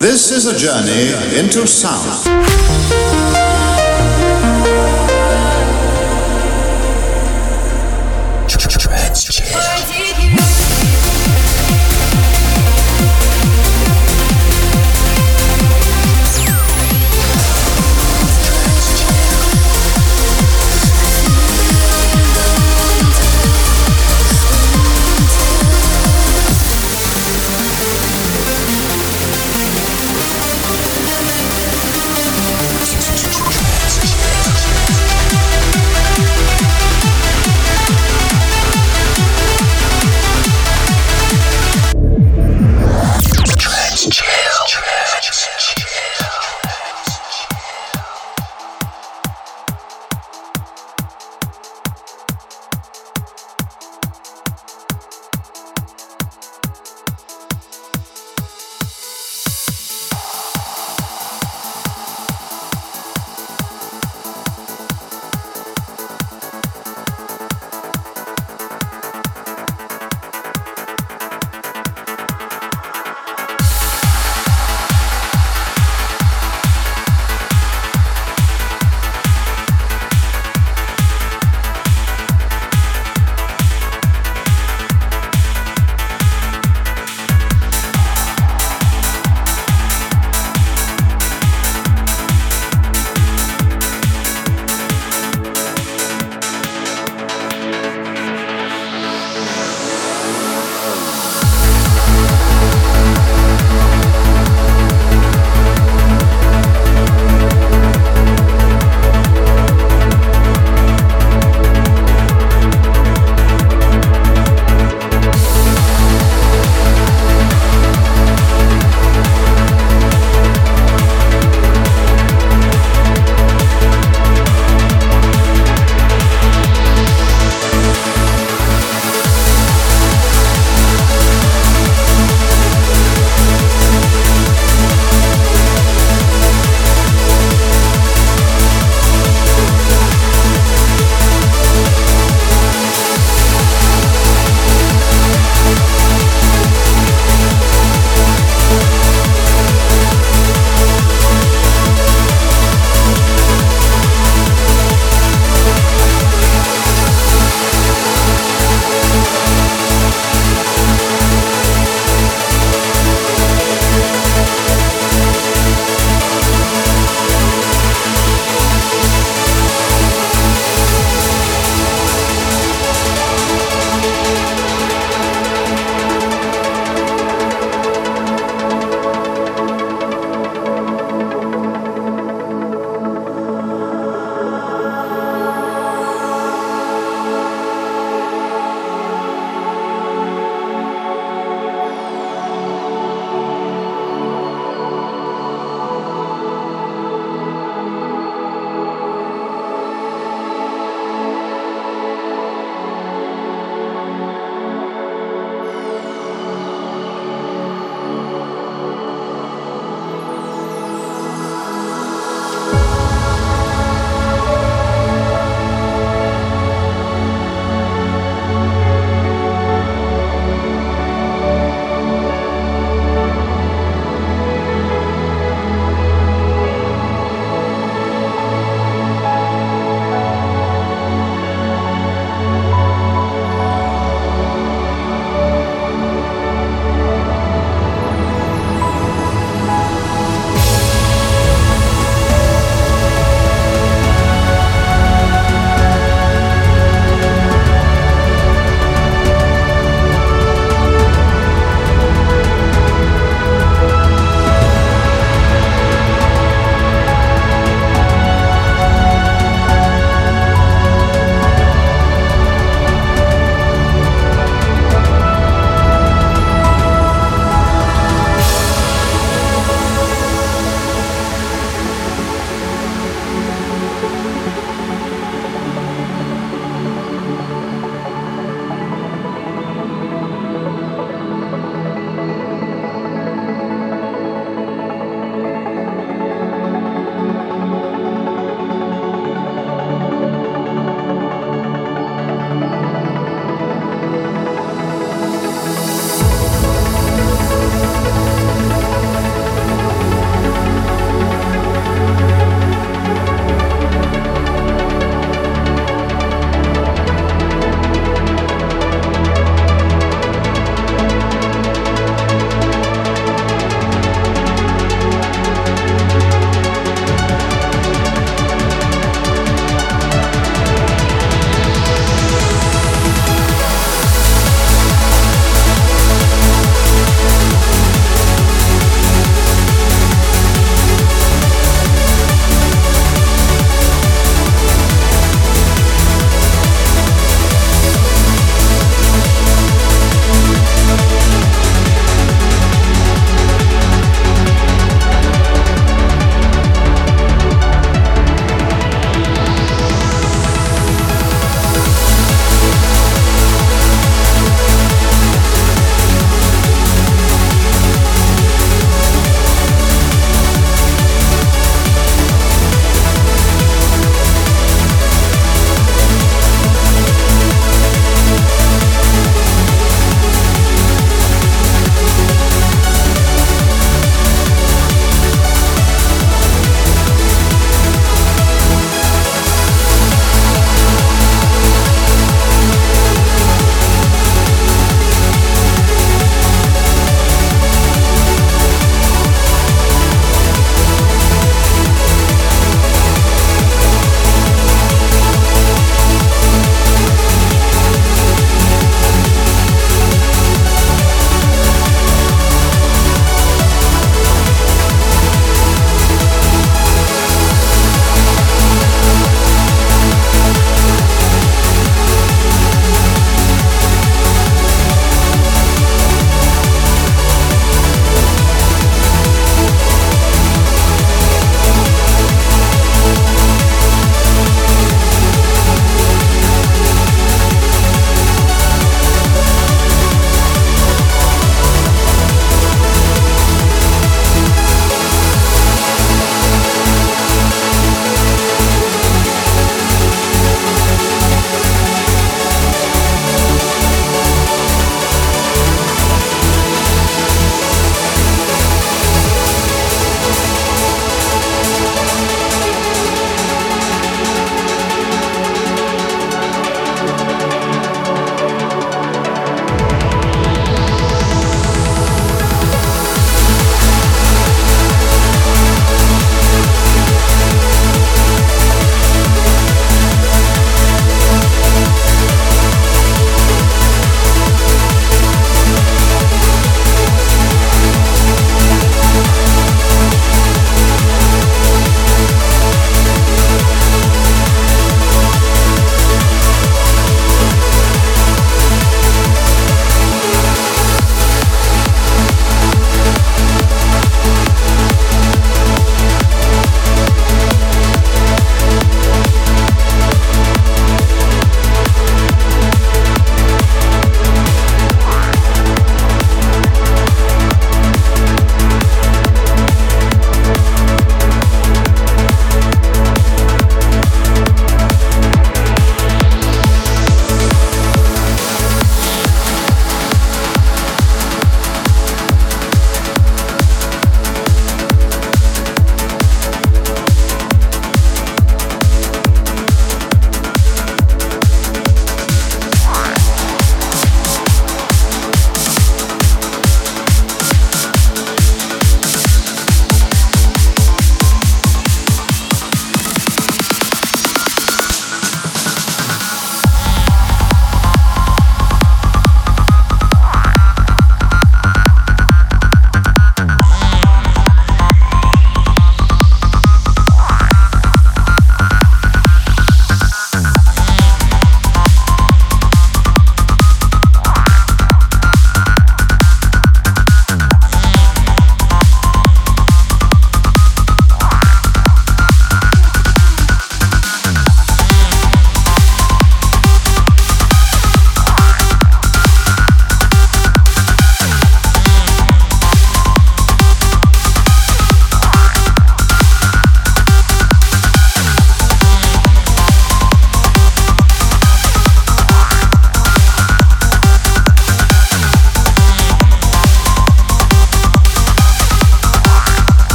This 0.00 0.30
is 0.30 0.46
a 0.46 0.56
journey 0.56 1.38
into 1.38 1.66
sound. 1.66 2.24
Trans- 8.48 9.89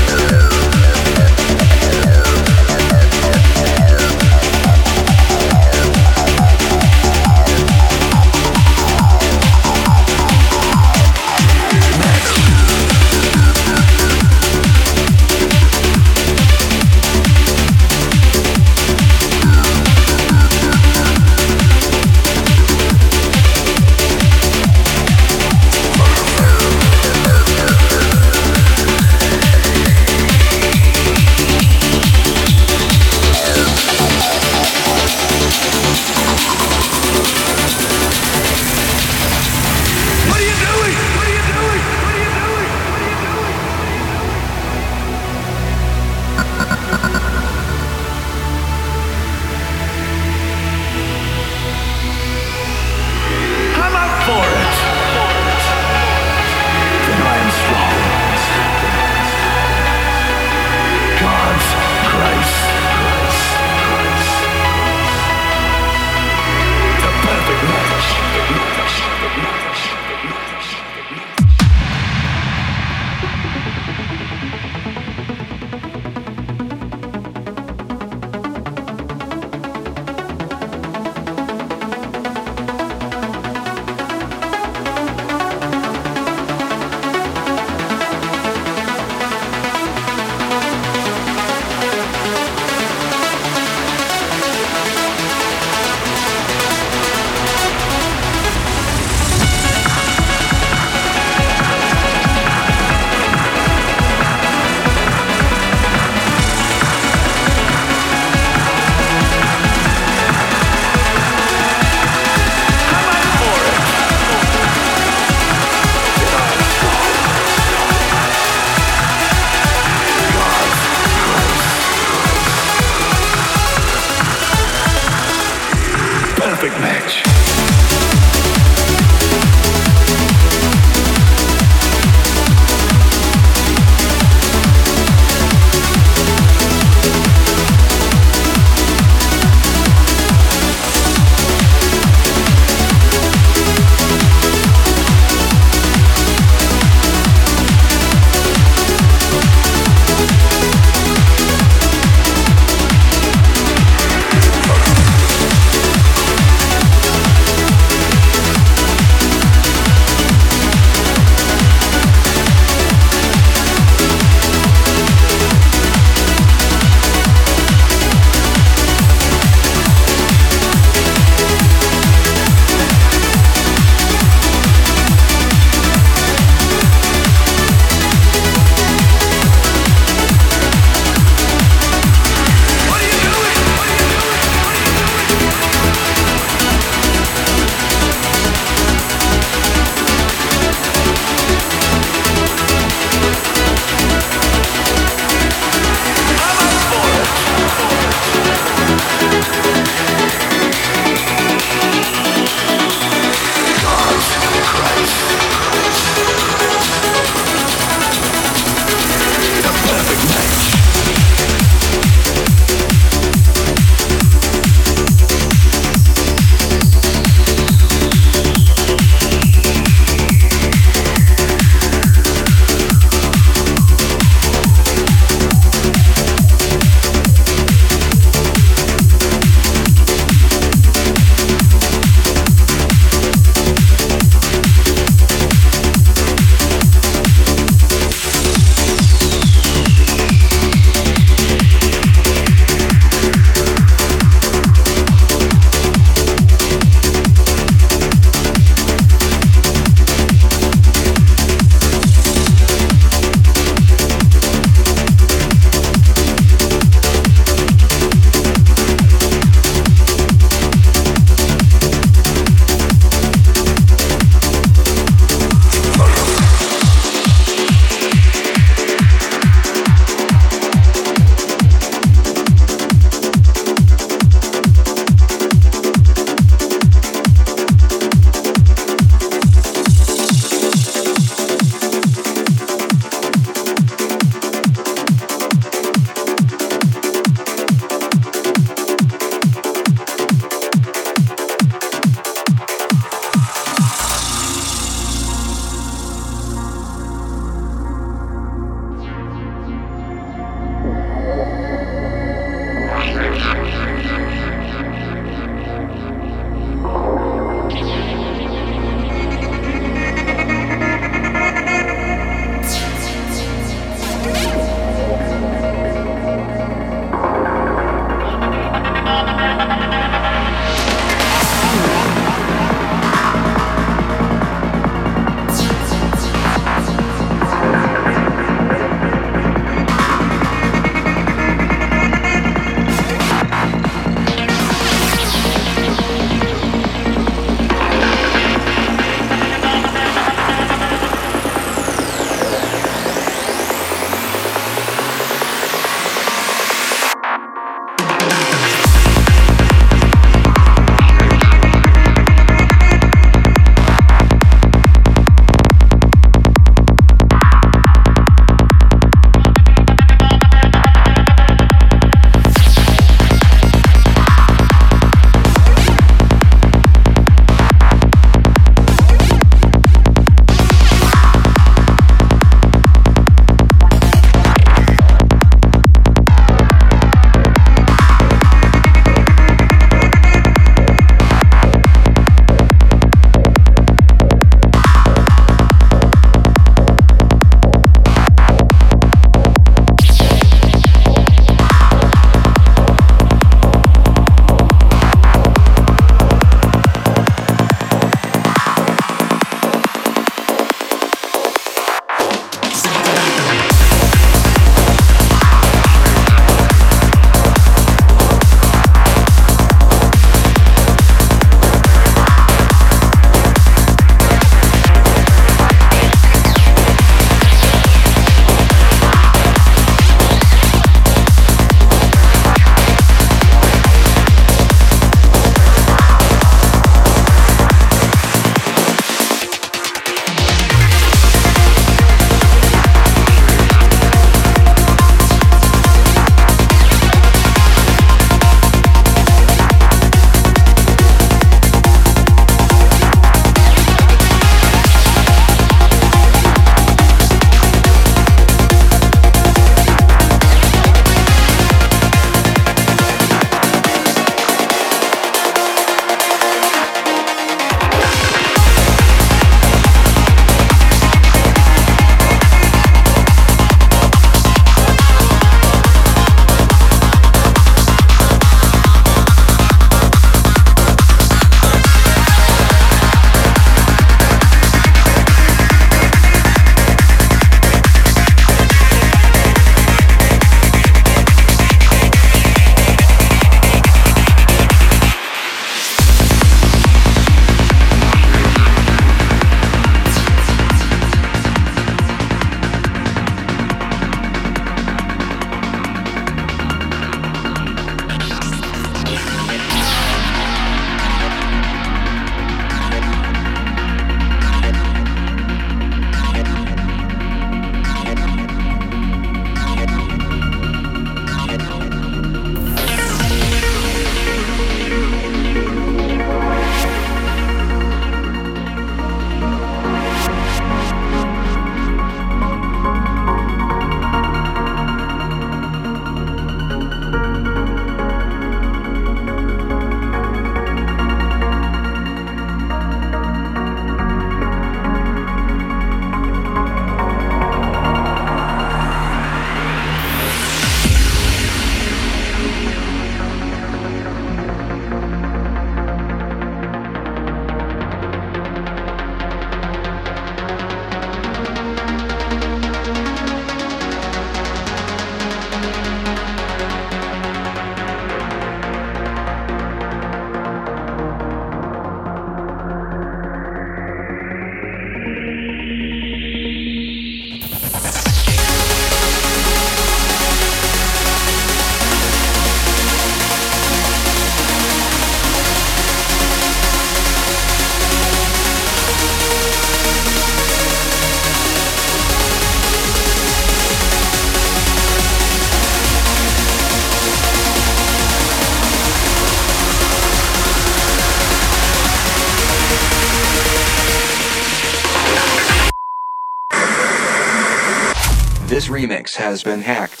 Has 599.16 599.44
been 599.44 599.60
hacked. 599.60 600.00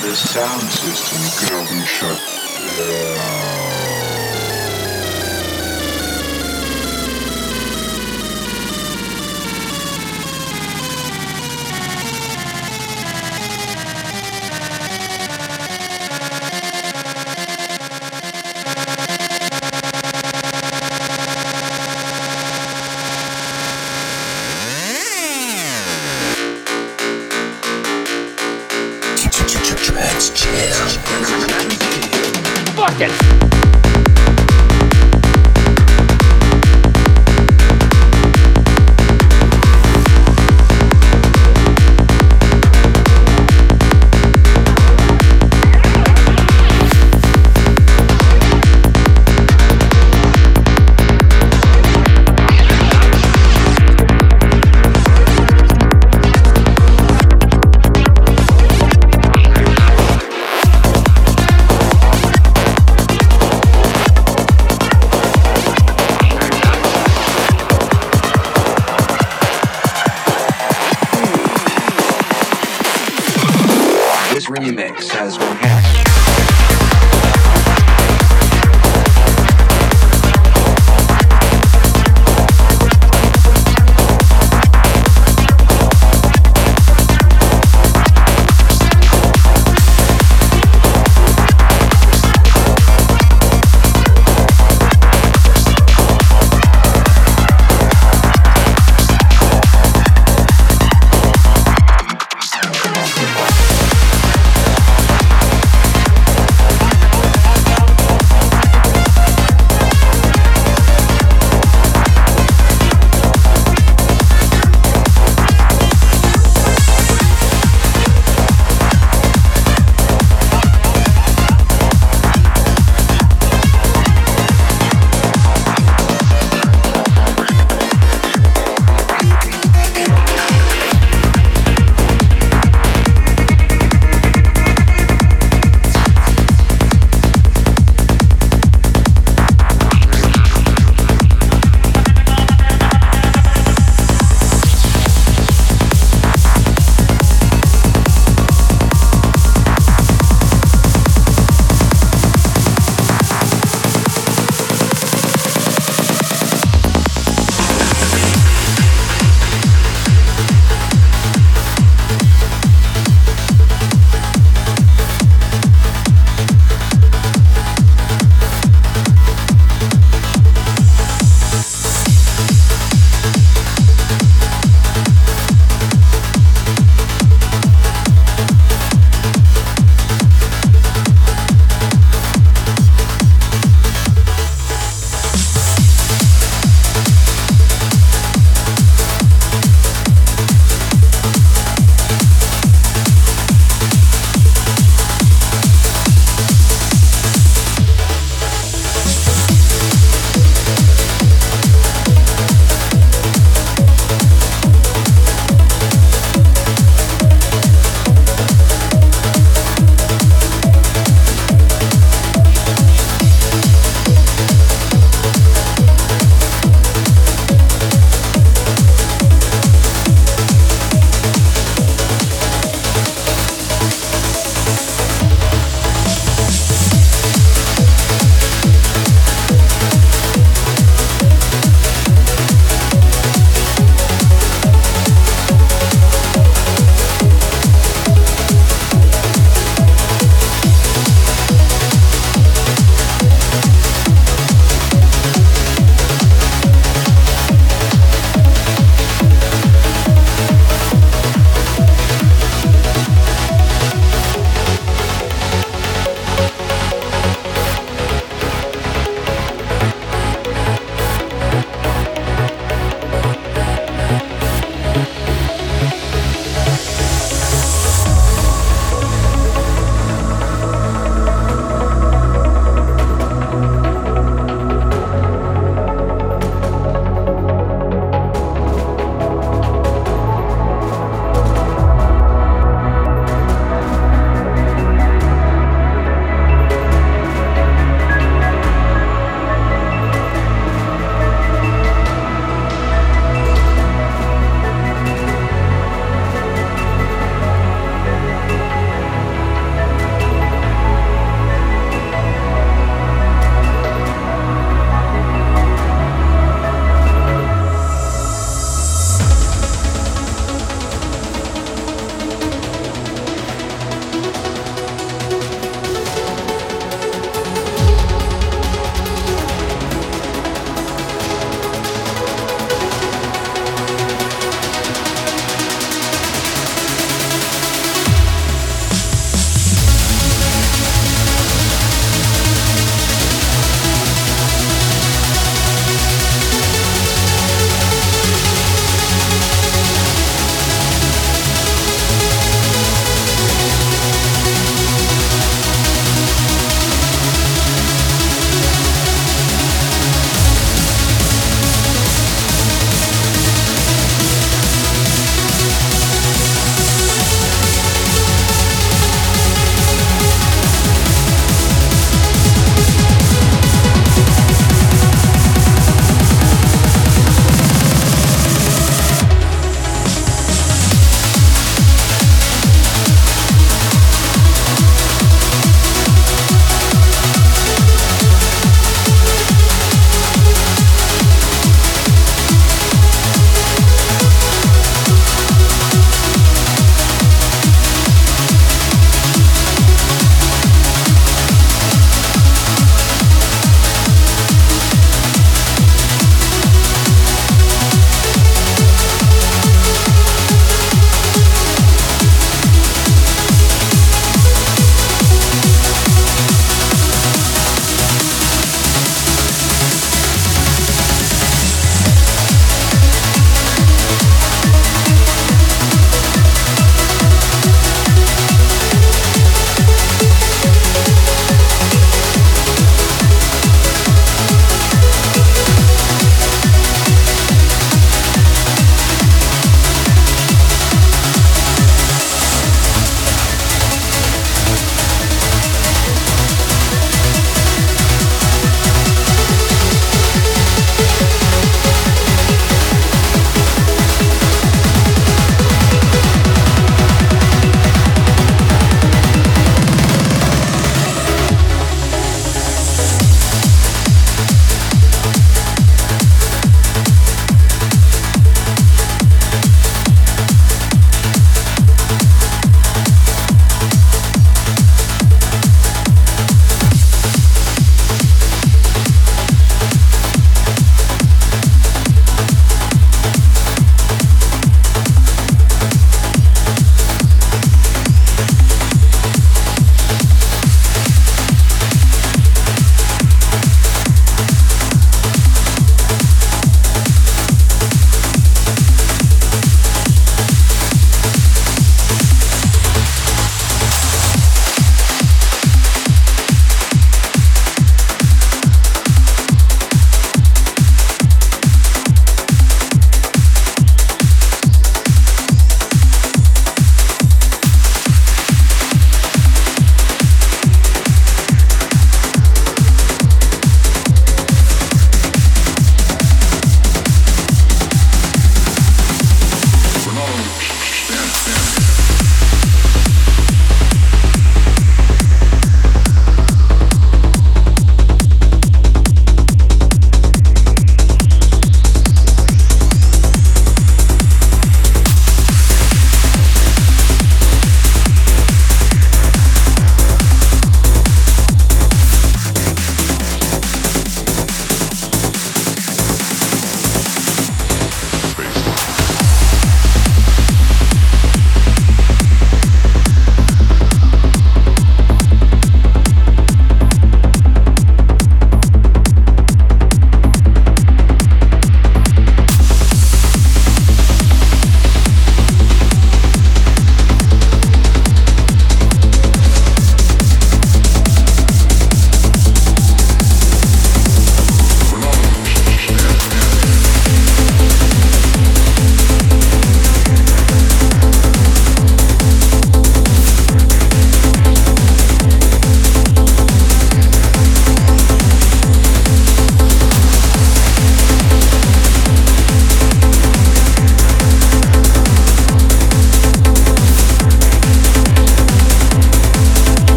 The 0.00 0.16
sound 0.16 0.62
system 0.72 1.48
gonna 1.48 1.68
be 1.68 1.86
shut 1.86 2.18
down. 2.78 3.63